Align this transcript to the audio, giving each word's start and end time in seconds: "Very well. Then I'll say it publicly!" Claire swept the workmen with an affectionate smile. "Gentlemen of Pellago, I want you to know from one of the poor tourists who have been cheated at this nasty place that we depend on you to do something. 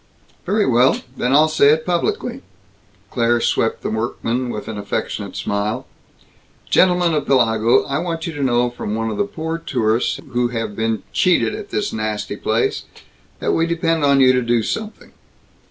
"Very 0.47 0.65
well. 0.65 0.99
Then 1.15 1.31
I'll 1.31 1.47
say 1.47 1.69
it 1.69 1.85
publicly!" 1.85 2.41
Claire 3.11 3.39
swept 3.39 3.83
the 3.83 3.91
workmen 3.91 4.49
with 4.49 4.67
an 4.67 4.79
affectionate 4.79 5.35
smile. 5.35 5.85
"Gentlemen 6.71 7.13
of 7.13 7.27
Pellago, 7.27 7.85
I 7.85 7.99
want 7.99 8.25
you 8.25 8.33
to 8.33 8.41
know 8.41 8.71
from 8.71 8.95
one 8.95 9.11
of 9.11 9.17
the 9.17 9.25
poor 9.25 9.59
tourists 9.59 10.19
who 10.31 10.47
have 10.47 10.75
been 10.75 11.03
cheated 11.13 11.53
at 11.53 11.69
this 11.69 11.93
nasty 11.93 12.35
place 12.35 12.85
that 13.37 13.51
we 13.53 13.67
depend 13.67 14.03
on 14.03 14.19
you 14.21 14.33
to 14.33 14.41
do 14.41 14.63
something. 14.63 15.11